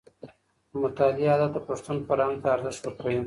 [0.69, 3.19] د مطالعې عادت د پښتون فرهنګ ته ارزښت ورکوي.